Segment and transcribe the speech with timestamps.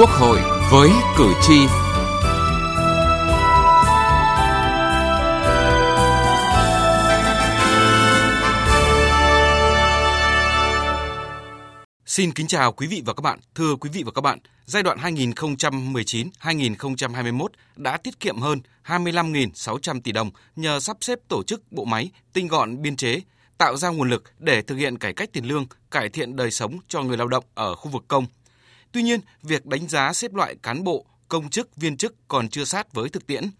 [0.00, 0.38] Quốc hội
[0.70, 1.66] với cử tri.
[12.06, 13.38] Xin kính chào quý vị và các bạn.
[13.54, 20.12] Thưa quý vị và các bạn, giai đoạn 2019-2021 đã tiết kiệm hơn 25.600 tỷ
[20.12, 23.20] đồng nhờ sắp xếp tổ chức bộ máy, tinh gọn biên chế,
[23.58, 26.78] tạo ra nguồn lực để thực hiện cải cách tiền lương, cải thiện đời sống
[26.88, 28.26] cho người lao động ở khu vực công.
[28.92, 32.64] Tuy nhiên, việc đánh giá xếp loại cán bộ, công chức, viên chức còn chưa
[32.64, 33.50] sát với thực tiễn,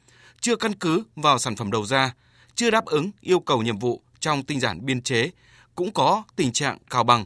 [0.40, 2.14] chưa căn cứ vào sản phẩm đầu ra,
[2.54, 5.30] chưa đáp ứng yêu cầu nhiệm vụ trong tinh giản biên chế,
[5.74, 7.24] cũng có tình trạng cào bằng,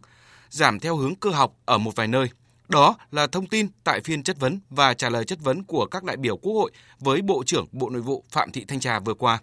[0.51, 2.29] giảm theo hướng cơ học ở một vài nơi.
[2.69, 6.05] Đó là thông tin tại phiên chất vấn và trả lời chất vấn của các
[6.05, 9.15] đại biểu Quốc hội với Bộ trưởng Bộ Nội vụ Phạm Thị Thanh Trà vừa
[9.15, 9.39] qua.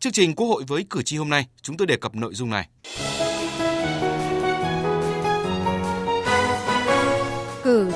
[0.00, 2.50] Chương trình Quốc hội với cử tri hôm nay, chúng tôi đề cập nội dung
[2.50, 2.68] này.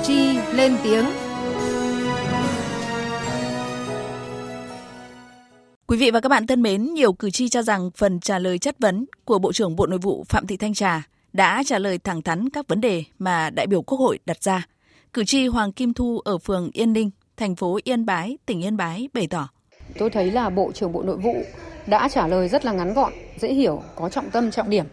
[0.03, 1.05] Tri lên tiếng.
[5.87, 8.59] Quý vị và các bạn thân mến, nhiều cử tri cho rằng phần trả lời
[8.59, 11.97] chất vấn của Bộ trưởng Bộ Nội vụ Phạm Thị Thanh Trà đã trả lời
[11.97, 14.67] thẳng thắn các vấn đề mà đại biểu Quốc hội đặt ra.
[15.13, 18.77] Cử tri Hoàng Kim Thu ở phường Yên Ninh, thành phố Yên Bái, tỉnh Yên
[18.77, 19.49] Bái bày tỏ.
[19.97, 21.35] Tôi thấy là Bộ trưởng Bộ Nội vụ
[21.87, 24.85] đã trả lời rất là ngắn gọn, dễ hiểu, có trọng tâm trọng điểm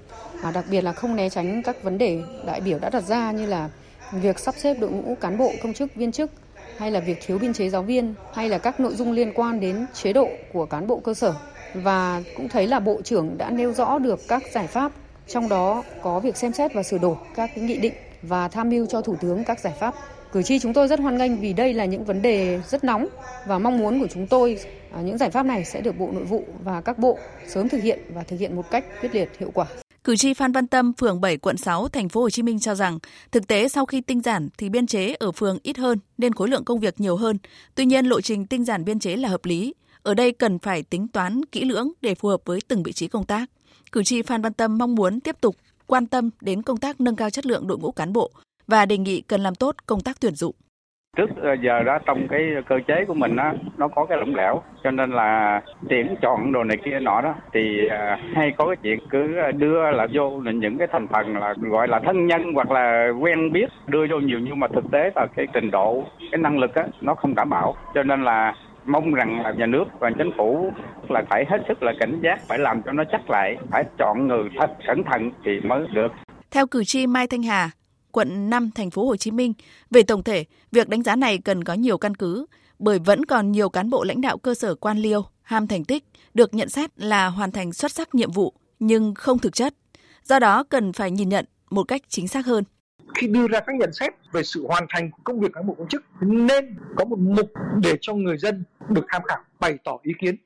[0.42, 3.32] và đặc biệt là không né tránh các vấn đề đại biểu đã đặt ra
[3.32, 3.70] như là
[4.12, 6.30] việc sắp xếp đội ngũ cán bộ, công chức, viên chức,
[6.76, 9.60] hay là việc thiếu biên chế giáo viên, hay là các nội dung liên quan
[9.60, 11.34] đến chế độ của cán bộ cơ sở.
[11.74, 14.92] Và cũng thấy là bộ trưởng đã nêu rõ được các giải pháp,
[15.26, 17.92] trong đó có việc xem xét và sửa đổi các cái nghị định
[18.22, 19.94] và tham mưu cho thủ tướng các giải pháp.
[20.32, 23.06] Cử tri chúng tôi rất hoan nghênh vì đây là những vấn đề rất nóng
[23.46, 24.58] và mong muốn của chúng tôi
[24.92, 27.82] à, những giải pháp này sẽ được bộ nội vụ và các bộ sớm thực
[27.82, 29.66] hiện và thực hiện một cách quyết liệt, hiệu quả.
[30.04, 32.74] Cử tri Phan Văn Tâm, phường 7, quận 6, thành phố Hồ Chí Minh cho
[32.74, 32.98] rằng,
[33.32, 36.48] thực tế sau khi tinh giản thì biên chế ở phường ít hơn nên khối
[36.48, 37.38] lượng công việc nhiều hơn.
[37.74, 39.74] Tuy nhiên lộ trình tinh giản biên chế là hợp lý.
[40.02, 43.08] Ở đây cần phải tính toán kỹ lưỡng để phù hợp với từng vị trí
[43.08, 43.50] công tác.
[43.92, 45.56] Cử tri Phan Văn Tâm mong muốn tiếp tục
[45.86, 48.30] quan tâm đến công tác nâng cao chất lượng đội ngũ cán bộ
[48.66, 50.54] và đề nghị cần làm tốt công tác tuyển dụng
[51.18, 54.34] trước ờ, giờ đó trong cái cơ chế của mình á nó có cái lỏng
[54.34, 58.66] lẻo cho nên là tuyển chọn đồ này kia nọ đó thì ờ, hay có
[58.66, 62.00] cái chuyện cứ ờ, đưa là vô là những cái thành phần là gọi là
[62.04, 65.46] thân nhân hoặc là quen biết đưa vô nhiều nhưng mà thực tế là cái
[65.52, 67.74] trình độ cái năng lực á nó không đảm bảo.
[67.94, 68.54] Cho nên là
[68.86, 70.72] mong rằng là nhà nước và chính phủ
[71.08, 74.26] là phải hết sức là cảnh giác phải làm cho nó chắc lại phải chọn
[74.26, 76.12] người thật cẩn thận thì mới được.
[76.50, 77.70] Theo cử tri Mai Thanh Hà,
[78.12, 79.52] quận 5 thành phố Hồ Chí Minh.
[79.90, 82.46] Về tổng thể, việc đánh giá này cần có nhiều căn cứ
[82.78, 86.04] bởi vẫn còn nhiều cán bộ lãnh đạo cơ sở quan liêu, ham thành tích
[86.34, 89.74] được nhận xét là hoàn thành xuất sắc nhiệm vụ nhưng không thực chất.
[90.24, 92.64] Do đó cần phải nhìn nhận một cách chính xác hơn
[93.14, 95.74] khi đưa ra các nhận xét về sự hoàn thành của công việc cán bộ
[95.74, 97.52] công chức nên có một mục
[97.82, 100.36] để cho người dân được tham khảo bày tỏ ý kiến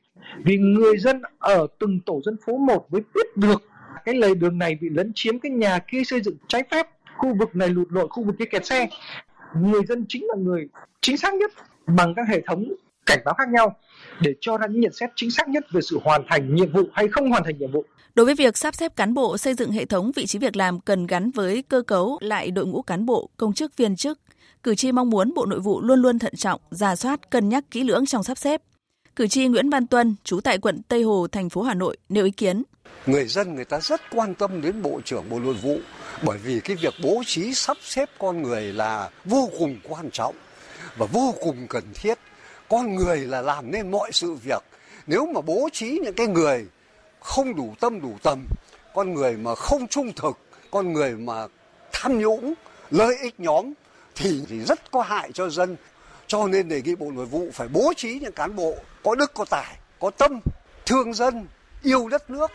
[0.45, 3.63] vì người dân ở từng tổ dân phố một mới biết được
[4.05, 6.87] cái lề đường này bị lấn chiếm cái nhà kia xây dựng trái phép
[7.17, 8.89] khu vực này lụt lội khu vực kia kẹt xe
[9.55, 10.69] người dân chính là người
[11.01, 11.53] chính xác nhất
[11.87, 12.65] bằng các hệ thống
[13.07, 13.77] cảnh báo khác nhau
[14.21, 16.83] để cho ra những nhận xét chính xác nhất về sự hoàn thành nhiệm vụ
[16.93, 17.85] hay không hoàn thành nhiệm vụ.
[18.15, 20.81] Đối với việc sắp xếp cán bộ xây dựng hệ thống vị trí việc làm
[20.81, 24.19] cần gắn với cơ cấu lại đội ngũ cán bộ, công chức viên chức,
[24.63, 27.65] cử tri mong muốn Bộ Nội vụ luôn luôn thận trọng, giả soát, cân nhắc
[27.71, 28.63] kỹ lưỡng trong sắp xếp.
[29.17, 32.25] Cử tri Nguyễn Văn Tuân, trú tại quận Tây Hồ, thành phố Hà Nội nêu
[32.25, 32.63] ý kiến.
[33.07, 35.79] Người dân người ta rất quan tâm đến Bộ trưởng Bộ Nội vụ
[36.25, 40.35] bởi vì cái việc bố trí sắp xếp con người là vô cùng quan trọng
[40.97, 42.19] và vô cùng cần thiết.
[42.69, 44.63] Con người là làm nên mọi sự việc.
[45.07, 46.67] Nếu mà bố trí những cái người
[47.21, 48.47] không đủ tâm đủ tầm
[48.95, 50.39] con người mà không trung thực
[50.71, 51.47] con người mà
[51.93, 52.55] tham nhũng
[52.91, 53.73] lợi ích nhóm
[54.15, 55.77] thì, thì rất có hại cho dân.
[56.27, 59.35] Cho nên đề nghị bộ nội vụ phải bố trí những cán bộ có đức
[59.35, 60.41] có tài có tâm
[60.87, 61.47] thương dân
[61.83, 62.51] yêu đất nước.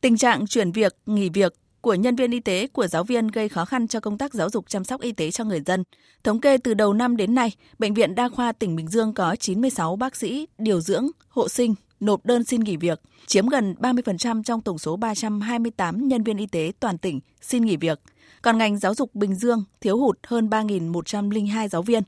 [0.00, 3.48] Tình trạng chuyển việc nghỉ việc của nhân viên y tế, của giáo viên gây
[3.48, 5.84] khó khăn cho công tác giáo dục chăm sóc y tế cho người dân.
[6.24, 9.36] Thống kê từ đầu năm đến nay, Bệnh viện Đa khoa tỉnh Bình Dương có
[9.36, 14.42] 96 bác sĩ, điều dưỡng, hộ sinh nộp đơn xin nghỉ việc, chiếm gần 30%
[14.42, 18.00] trong tổng số 328 nhân viên y tế toàn tỉnh xin nghỉ việc.
[18.42, 22.02] Còn ngành giáo dục Bình Dương thiếu hụt hơn 3.102 giáo viên.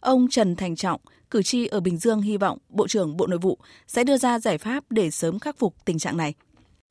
[0.00, 1.00] Ông Trần Thành Trọng,
[1.30, 4.38] cử tri ở Bình Dương hy vọng Bộ trưởng Bộ Nội vụ sẽ đưa ra
[4.38, 6.34] giải pháp để sớm khắc phục tình trạng này.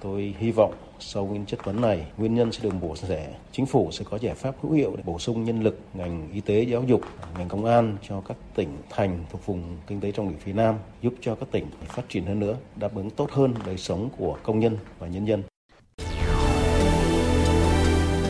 [0.04, 3.34] Tôi hy vọng sau nguyên chất vấn này, nguyên nhân sẽ được bổ sẻ.
[3.52, 6.42] Chính phủ sẽ có giải pháp hữu hiệu để bổ sung nhân lực ngành y
[6.42, 7.02] tế, giáo dục,
[7.38, 10.76] ngành công an cho các tỉnh thành thuộc vùng kinh tế trọng điểm phía Nam,
[11.02, 14.38] giúp cho các tỉnh phát triển hơn nữa, đáp ứng tốt hơn đời sống của
[14.44, 15.44] công nhân và nhân dân.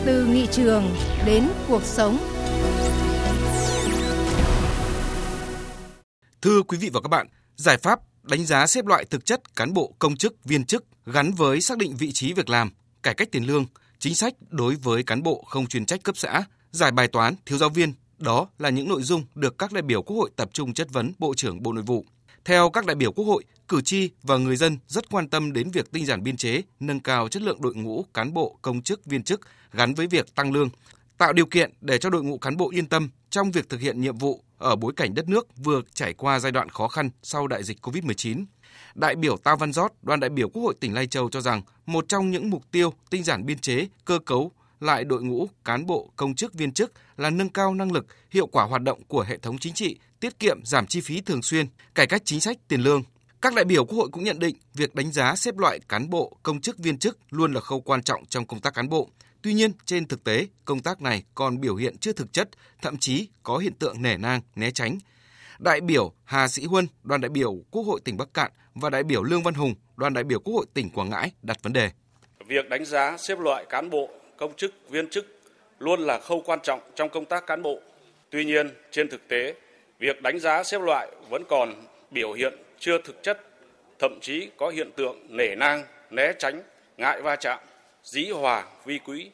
[0.06, 0.84] Từ nghị trường
[1.26, 2.18] đến cuộc sống.
[6.42, 7.26] Thưa quý vị và các bạn,
[7.56, 11.32] giải pháp đánh giá xếp loại thực chất cán bộ công chức viên chức gắn
[11.32, 12.70] với xác định vị trí việc làm,
[13.02, 13.66] cải cách tiền lương,
[13.98, 17.58] chính sách đối với cán bộ không chuyên trách cấp xã, giải bài toán thiếu
[17.58, 20.74] giáo viên, đó là những nội dung được các đại biểu Quốc hội tập trung
[20.74, 22.04] chất vấn Bộ trưởng Bộ Nội vụ.
[22.44, 25.70] Theo các đại biểu Quốc hội, cử tri và người dân rất quan tâm đến
[25.70, 29.04] việc tinh giản biên chế, nâng cao chất lượng đội ngũ cán bộ, công chức,
[29.04, 29.40] viên chức
[29.72, 30.68] gắn với việc tăng lương,
[31.18, 34.00] tạo điều kiện để cho đội ngũ cán bộ yên tâm trong việc thực hiện
[34.00, 37.46] nhiệm vụ ở bối cảnh đất nước vừa trải qua giai đoạn khó khăn sau
[37.46, 38.44] đại dịch COVID-19.
[38.94, 41.62] Đại biểu Tao Văn Giót, đoàn đại biểu Quốc hội tỉnh Lai Châu cho rằng
[41.86, 45.86] một trong những mục tiêu tinh giản biên chế, cơ cấu lại đội ngũ cán
[45.86, 49.22] bộ, công chức, viên chức là nâng cao năng lực, hiệu quả hoạt động của
[49.22, 52.56] hệ thống chính trị, tiết kiệm giảm chi phí thường xuyên, cải cách chính sách
[52.68, 53.02] tiền lương.
[53.42, 56.36] Các đại biểu Quốc hội cũng nhận định việc đánh giá xếp loại cán bộ,
[56.42, 59.10] công chức, viên chức luôn là khâu quan trọng trong công tác cán bộ.
[59.44, 62.48] Tuy nhiên, trên thực tế, công tác này còn biểu hiện chưa thực chất,
[62.82, 64.98] thậm chí có hiện tượng nể nang, né tránh.
[65.58, 69.02] Đại biểu Hà Sĩ Huân, đoàn đại biểu Quốc hội tỉnh Bắc Cạn và đại
[69.02, 71.90] biểu Lương Văn Hùng, đoàn đại biểu Quốc hội tỉnh Quảng Ngãi đặt vấn đề.
[72.46, 75.26] Việc đánh giá xếp loại cán bộ, công chức, viên chức
[75.78, 77.80] luôn là khâu quan trọng trong công tác cán bộ.
[78.30, 79.54] Tuy nhiên, trên thực tế,
[79.98, 81.74] việc đánh giá xếp loại vẫn còn
[82.10, 83.40] biểu hiện chưa thực chất,
[83.98, 86.62] thậm chí có hiện tượng nể nang, né tránh,
[86.96, 87.58] ngại va chạm,
[88.04, 89.30] dĩ hòa vi quý.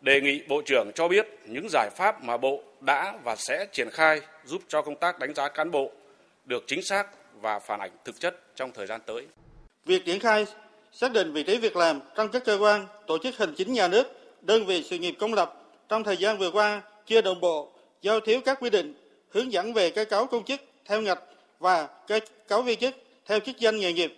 [0.00, 3.90] Đề nghị Bộ trưởng cho biết những giải pháp mà Bộ đã và sẽ triển
[3.90, 5.90] khai giúp cho công tác đánh giá cán bộ
[6.44, 7.06] được chính xác
[7.40, 9.26] và phản ảnh thực chất trong thời gian tới.
[9.84, 10.46] Việc triển khai
[10.92, 13.88] xác định vị trí việc làm trong các cơ quan, tổ chức hành chính nhà
[13.88, 14.06] nước,
[14.40, 15.54] đơn vị sự nghiệp công lập
[15.88, 17.72] trong thời gian vừa qua chưa đồng bộ
[18.02, 18.94] do thiếu các quy định
[19.30, 21.22] hướng dẫn về cơ cấu công chức theo ngạch
[21.58, 22.94] và cơ cấu viên chức
[23.26, 24.14] theo chức danh nghề nghiệp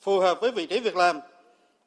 [0.00, 1.20] phù hợp với vị trí việc làm.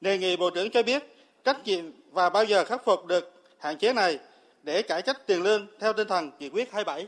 [0.01, 1.03] Đề nghị Bộ trưởng cho biết
[1.47, 4.19] trách nhiệm và bao giờ khắc phục được hạn chế này
[4.63, 7.07] để cải cách tiền lương theo tinh thần nghị quyết 27.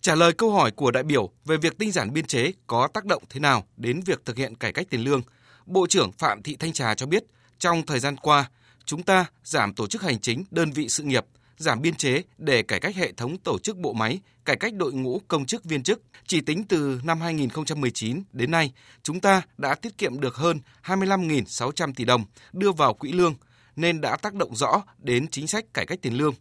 [0.00, 3.04] Trả lời câu hỏi của đại biểu về việc tinh giản biên chế có tác
[3.04, 5.22] động thế nào đến việc thực hiện cải cách tiền lương,
[5.66, 7.24] Bộ trưởng Phạm Thị Thanh Trà cho biết,
[7.58, 8.50] trong thời gian qua,
[8.84, 11.24] chúng ta giảm tổ chức hành chính đơn vị sự nghiệp,
[11.56, 14.92] giảm biên chế để cải cách hệ thống tổ chức bộ máy, cải cách đội
[14.92, 16.02] ngũ công chức viên chức.
[16.26, 18.72] Chỉ tính từ năm 2019 đến nay,
[19.02, 23.34] chúng ta đã tiết kiệm được hơn 25.600 tỷ đồng đưa vào quỹ lương,
[23.76, 26.34] nên đã tác động rõ đến chính sách cải cách tiền lương.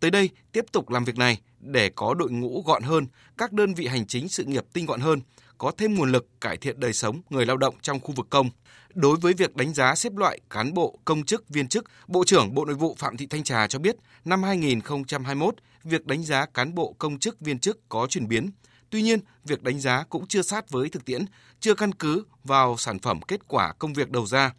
[0.00, 3.06] Tới đây, tiếp tục làm việc này để có đội ngũ gọn hơn,
[3.38, 5.20] các đơn vị hành chính sự nghiệp tinh gọn hơn,
[5.58, 8.50] có thêm nguồn lực cải thiện đời sống người lao động trong khu vực công.
[8.94, 12.54] Đối với việc đánh giá xếp loại cán bộ, công chức, viên chức, Bộ trưởng
[12.54, 15.54] Bộ Nội vụ Phạm Thị Thanh Trà cho biết, năm 2021,
[15.84, 18.50] việc đánh giá cán bộ, công chức, viên chức có chuyển biến.
[18.90, 21.24] Tuy nhiên, việc đánh giá cũng chưa sát với thực tiễn,
[21.60, 24.52] chưa căn cứ vào sản phẩm kết quả công việc đầu ra.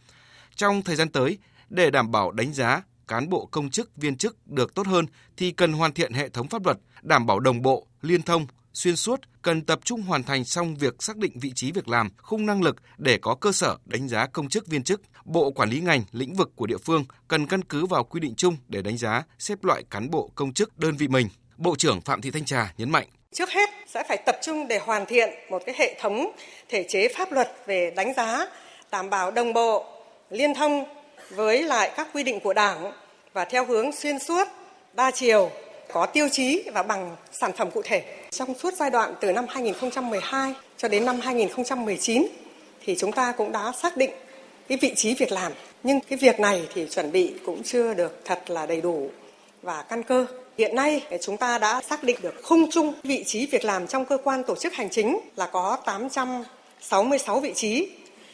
[0.56, 1.38] Trong thời gian tới,
[1.69, 5.06] để đảm bảo đánh giá cán bộ công chức viên chức được tốt hơn
[5.38, 8.95] thì cần hoàn thiện hệ thống pháp luật, đảm bảo đồng bộ, liên thông, xuyên
[8.95, 12.45] suốt, cần tập trung hoàn thành xong việc xác định vị trí việc làm, khung
[12.45, 15.01] năng lực để có cơ sở đánh giá công chức viên chức.
[15.25, 18.36] Bộ quản lý ngành, lĩnh vực của địa phương cần căn cứ vào quy định
[18.36, 21.27] chung để đánh giá, xếp loại cán bộ công chức đơn vị mình.
[21.57, 23.07] Bộ trưởng Phạm Thị Thanh Trà nhấn mạnh.
[23.33, 26.31] Trước hết sẽ phải tập trung để hoàn thiện một cái hệ thống
[26.69, 28.45] thể chế pháp luật về đánh giá,
[28.92, 29.86] đảm bảo đồng bộ,
[30.30, 30.99] liên thông
[31.30, 32.92] với lại các quy định của Đảng
[33.33, 34.48] và theo hướng xuyên suốt,
[34.94, 35.52] đa chiều,
[35.92, 38.04] có tiêu chí và bằng sản phẩm cụ thể.
[38.30, 42.28] Trong suốt giai đoạn từ năm 2012 cho đến năm 2019
[42.86, 44.12] thì chúng ta cũng đã xác định
[44.68, 45.52] cái vị trí việc làm.
[45.83, 49.09] Nhưng cái việc này thì chuẩn bị cũng chưa được thật là đầy đủ
[49.62, 50.26] và căn cơ.
[50.57, 54.06] Hiện nay chúng ta đã xác định được khung chung vị trí việc làm trong
[54.06, 57.90] cơ quan tổ chức hành chính là có 866 vị trí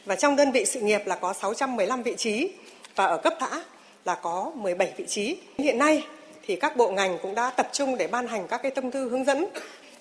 [0.05, 2.49] và trong đơn vị sự nghiệp là có 615 vị trí
[2.95, 3.61] và ở cấp xã
[4.05, 5.37] là có 17 vị trí.
[5.57, 6.03] Hiện nay
[6.47, 9.09] thì các bộ ngành cũng đã tập trung để ban hành các cái tâm thư
[9.09, 9.45] hướng dẫn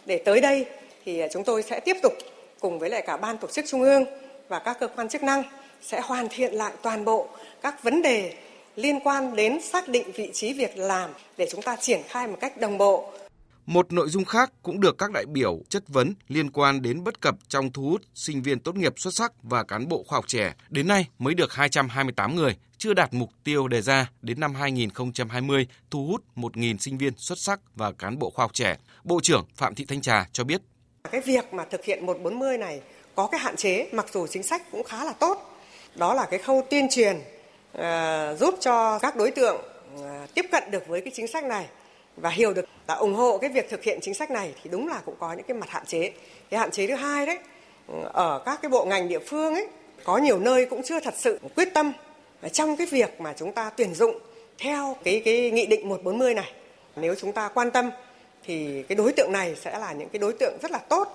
[0.06, 0.66] để tới đây
[1.04, 2.12] thì chúng tôi sẽ tiếp tục
[2.60, 4.04] cùng với lại cả ban tổ chức trung ương
[4.48, 5.42] và các cơ quan chức năng
[5.82, 7.28] sẽ hoàn thiện lại toàn bộ
[7.62, 8.32] các vấn đề
[8.76, 12.36] liên quan đến xác định vị trí việc làm để chúng ta triển khai một
[12.40, 13.12] cách đồng bộ
[13.66, 17.20] một nội dung khác cũng được các đại biểu chất vấn liên quan đến bất
[17.20, 20.28] cập trong thu hút sinh viên tốt nghiệp xuất sắc và cán bộ khoa học
[20.28, 20.54] trẻ.
[20.70, 25.66] Đến nay mới được 228 người, chưa đạt mục tiêu đề ra đến năm 2020
[25.90, 28.76] thu hút 1.000 sinh viên xuất sắc và cán bộ khoa học trẻ.
[29.04, 30.60] Bộ trưởng Phạm Thị Thanh Trà cho biết.
[31.10, 32.80] Cái việc mà thực hiện 140 này
[33.14, 35.60] có cái hạn chế mặc dù chính sách cũng khá là tốt.
[35.94, 39.56] Đó là cái khâu tuyên truyền uh, giúp cho các đối tượng
[39.94, 41.66] uh, tiếp cận được với cái chính sách này
[42.16, 44.88] và hiểu được là ủng hộ cái việc thực hiện chính sách này thì đúng
[44.88, 46.12] là cũng có những cái mặt hạn chế.
[46.50, 47.38] Cái hạn chế thứ hai đấy,
[48.12, 49.66] ở các cái bộ ngành địa phương ấy,
[50.04, 51.92] có nhiều nơi cũng chưa thật sự quyết tâm
[52.52, 54.18] trong cái việc mà chúng ta tuyển dụng
[54.58, 56.52] theo cái cái nghị định 140 này.
[56.96, 57.90] Nếu chúng ta quan tâm
[58.44, 61.08] thì cái đối tượng này sẽ là những cái đối tượng rất là tốt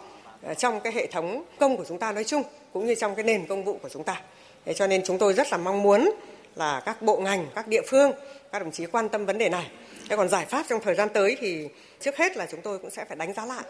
[0.43, 3.23] ờ, trong cái hệ thống công của chúng ta nói chung cũng như trong cái
[3.23, 4.21] nền công vụ của chúng ta.
[4.65, 6.11] Thế cho nên chúng tôi rất là mong muốn
[6.55, 8.11] là các bộ ngành, các địa phương,
[8.51, 9.67] các đồng chí quan tâm vấn đề này.
[10.09, 11.67] Thế còn giải pháp trong thời gian tới thì
[11.99, 13.63] trước hết là chúng tôi cũng sẽ phải đánh giá lại.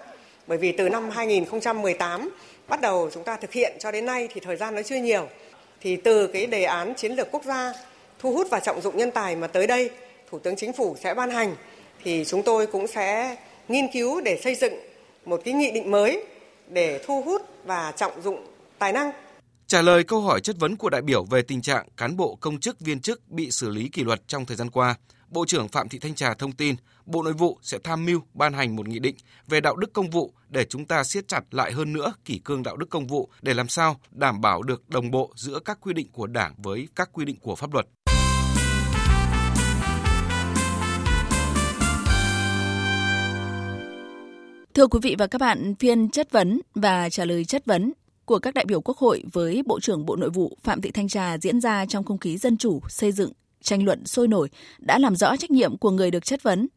[0.48, 2.30] Bởi vì từ năm 2018
[2.68, 5.28] bắt đầu chúng ta thực hiện cho đến nay thì thời gian nó chưa nhiều.
[5.82, 7.74] Thì từ cái đề án chiến lược quốc gia
[8.20, 9.90] thu hút và trọng dụng nhân tài mà tới đây
[10.32, 11.56] Thủ tướng Chính phủ sẽ ban hành
[12.04, 13.36] thì chúng tôi cũng sẽ
[13.68, 14.74] nghiên cứu để xây dựng
[15.26, 16.24] một cái nghị định mới
[16.68, 18.48] để thu hút và trọng dụng
[18.80, 19.12] tài năng.
[19.70, 22.60] Trả lời câu hỏi chất vấn của đại biểu về tình trạng cán bộ công
[22.60, 24.96] chức viên chức bị xử lý kỷ luật trong thời gian qua,
[25.30, 28.54] Bộ trưởng Phạm Thị Thanh Trà thông tin Bộ Nội vụ sẽ tham mưu ban
[28.54, 29.16] hành một nghị định
[29.48, 32.64] về đạo đức công vụ để chúng ta siết chặt lại hơn nữa kỷ cương
[32.64, 35.94] đạo đức công vụ để làm sao đảm bảo được đồng bộ giữa các quy
[35.94, 37.88] định của Đảng với các quy định của pháp luật.
[44.74, 47.94] Thưa quý vị và các bạn, phiên chất vấn và trả lời chất vấn
[48.30, 51.08] của các đại biểu Quốc hội với Bộ trưởng Bộ Nội vụ Phạm Thị Thanh
[51.08, 53.32] Trà diễn ra trong không khí dân chủ, xây dựng,
[53.62, 56.68] tranh luận sôi nổi đã làm rõ trách nhiệm của người được chất vấn.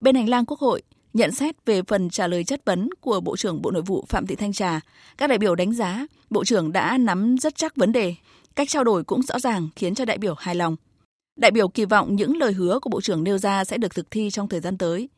[0.00, 3.36] Bên hành lang Quốc hội, nhận xét về phần trả lời chất vấn của Bộ
[3.36, 4.80] trưởng Bộ Nội vụ Phạm Thị Thanh Trà,
[5.18, 8.14] các đại biểu đánh giá Bộ trưởng đã nắm rất chắc vấn đề,
[8.56, 10.76] cách trao đổi cũng rõ ràng khiến cho đại biểu hài lòng.
[11.36, 14.10] Đại biểu kỳ vọng những lời hứa của Bộ trưởng nêu ra sẽ được thực
[14.10, 15.08] thi trong thời gian tới.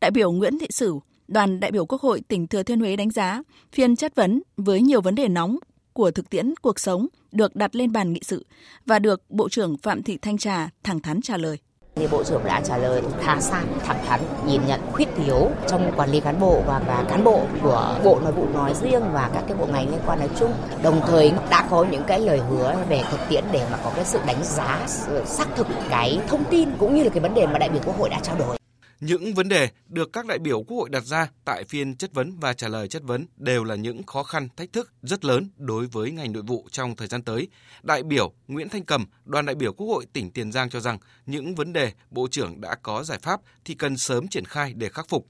[0.00, 3.10] Đại biểu Nguyễn Thị Sửu, đoàn đại biểu Quốc hội tỉnh Thừa Thiên Huế đánh
[3.10, 5.58] giá phiên chất vấn với nhiều vấn đề nóng
[5.92, 8.46] của thực tiễn cuộc sống được đặt lên bàn nghị sự
[8.86, 11.58] và được Bộ trưởng Phạm Thị Thanh Trà thẳng thắn trả lời.
[11.96, 15.92] Như Bộ trưởng đã trả lời khá sang thẳng thắn, nhìn nhận khuyết thiếu trong
[15.96, 19.30] quản lý cán bộ và, và cán bộ của Bộ Nội vụ nói riêng và
[19.34, 20.52] các cái bộ ngành liên quan nói chung.
[20.82, 24.04] Đồng thời đã có những cái lời hứa về thực tiễn để mà có cái
[24.04, 27.46] sự đánh giá, sự xác thực cái thông tin cũng như là cái vấn đề
[27.46, 28.59] mà đại biểu Quốc hội đã trao đổi.
[29.00, 32.38] Những vấn đề được các đại biểu Quốc hội đặt ra tại phiên chất vấn
[32.40, 35.86] và trả lời chất vấn đều là những khó khăn, thách thức rất lớn đối
[35.86, 37.48] với ngành nội vụ trong thời gian tới.
[37.82, 40.98] Đại biểu Nguyễn Thanh Cầm, đoàn đại biểu Quốc hội tỉnh Tiền Giang cho rằng
[41.26, 44.88] những vấn đề Bộ trưởng đã có giải pháp thì cần sớm triển khai để
[44.88, 45.26] khắc phục.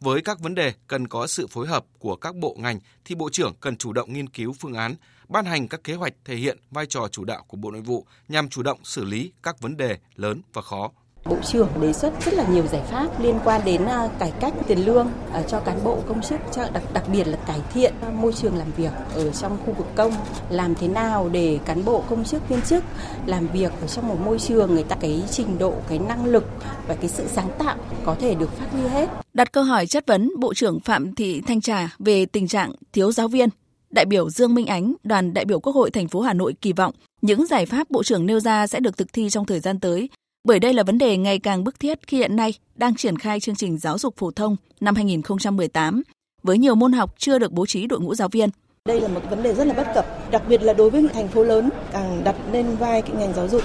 [0.00, 3.30] Với các vấn đề cần có sự phối hợp của các bộ ngành thì Bộ
[3.32, 4.94] trưởng cần chủ động nghiên cứu phương án,
[5.28, 8.06] ban hành các kế hoạch thể hiện vai trò chủ đạo của Bộ Nội vụ
[8.28, 10.90] nhằm chủ động xử lý các vấn đề lớn và khó.
[11.24, 14.54] Bộ trưởng đề xuất rất là nhiều giải pháp liên quan đến à, cải cách
[14.66, 16.40] tiền lương à, cho cán bộ công chức,
[16.72, 20.12] đặc đặc biệt là cải thiện môi trường làm việc ở trong khu vực công,
[20.50, 22.84] làm thế nào để cán bộ công chức viên chức
[23.26, 26.44] làm việc ở trong một môi trường người ta cái trình độ, cái năng lực
[26.88, 29.08] và cái sự sáng tạo có thể được phát huy hết.
[29.34, 33.12] Đặt câu hỏi chất vấn Bộ trưởng Phạm Thị Thanh Trà về tình trạng thiếu
[33.12, 33.48] giáo viên,
[33.90, 36.72] đại biểu Dương Minh Ánh, đoàn đại biểu Quốc hội thành phố Hà Nội kỳ
[36.72, 39.80] vọng những giải pháp Bộ trưởng nêu ra sẽ được thực thi trong thời gian
[39.80, 40.08] tới
[40.44, 43.40] bởi đây là vấn đề ngày càng bức thiết khi hiện nay đang triển khai
[43.40, 46.02] chương trình giáo dục phổ thông năm 2018
[46.42, 48.50] với nhiều môn học chưa được bố trí đội ngũ giáo viên.
[48.84, 51.28] Đây là một vấn đề rất là bất cập, đặc biệt là đối với thành
[51.28, 53.62] phố lớn càng đặt lên vai cái ngành giáo dục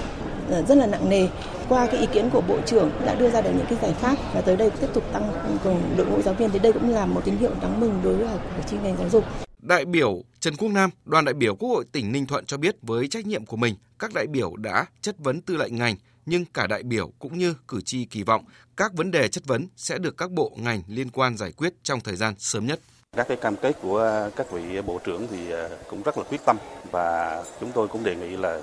[0.49, 1.27] ờ, rất là nặng nề.
[1.69, 4.15] Qua cái ý kiến của Bộ trưởng đã đưa ra được những cái giải pháp
[4.33, 7.05] và tới đây tiếp tục tăng cường đội ngũ giáo viên thì đây cũng là
[7.05, 8.27] một tín hiệu đáng mừng đối với
[8.69, 9.23] chi ngành giáo dục.
[9.59, 12.75] Đại biểu Trần Quốc Nam, đoàn đại biểu Quốc hội tỉnh Ninh Thuận cho biết
[12.81, 16.45] với trách nhiệm của mình, các đại biểu đã chất vấn tư lệnh ngành nhưng
[16.45, 18.45] cả đại biểu cũng như cử tri kỳ vọng
[18.77, 21.99] các vấn đề chất vấn sẽ được các bộ ngành liên quan giải quyết trong
[21.99, 22.79] thời gian sớm nhất.
[23.15, 26.41] Các cái cam kết của các vị bộ trưởng thì ờ, cũng rất là quyết
[26.45, 26.57] tâm
[26.91, 28.61] và chúng tôi cũng đề nghị là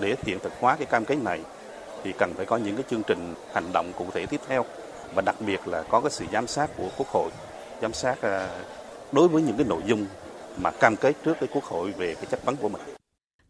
[0.00, 1.40] để hiện thực hóa cái cam kết này
[2.04, 4.64] thì cần phải có những cái chương trình hành động cụ thể tiếp theo
[5.14, 7.30] và đặc biệt là có cái sự giám sát của Quốc hội,
[7.82, 8.62] giám sát ờ,
[9.12, 10.06] đối với những cái nội dung
[10.56, 12.82] mà cam kết trước với Quốc hội về cái chất vấn của mình.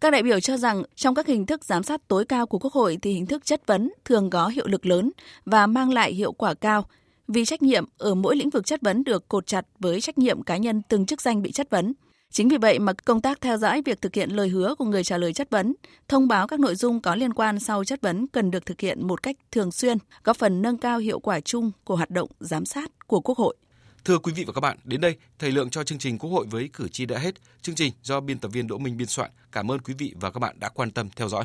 [0.00, 2.72] Các đại biểu cho rằng trong các hình thức giám sát tối cao của Quốc
[2.72, 5.10] hội thì hình thức chất vấn thường có hiệu lực lớn
[5.44, 6.84] và mang lại hiệu quả cao
[7.28, 10.42] vì trách nhiệm ở mỗi lĩnh vực chất vấn được cột chặt với trách nhiệm
[10.42, 11.92] cá nhân từng chức danh bị chất vấn.
[12.30, 15.04] Chính vì vậy mà công tác theo dõi việc thực hiện lời hứa của người
[15.04, 15.74] trả lời chất vấn,
[16.08, 19.06] thông báo các nội dung có liên quan sau chất vấn cần được thực hiện
[19.06, 22.64] một cách thường xuyên, góp phần nâng cao hiệu quả chung của hoạt động giám
[22.64, 23.56] sát của Quốc hội.
[24.06, 26.46] Thưa quý vị và các bạn, đến đây thời lượng cho chương trình Quốc hội
[26.50, 27.34] với cử tri đã hết.
[27.62, 29.30] Chương trình do biên tập viên Đỗ Minh biên soạn.
[29.52, 31.44] Cảm ơn quý vị và các bạn đã quan tâm theo dõi.